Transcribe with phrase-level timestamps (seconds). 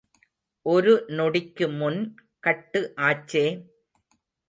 [0.65, 2.01] ஒரு நொடிக்குமுன்
[2.39, 3.45] கட்டு ஆச்சே.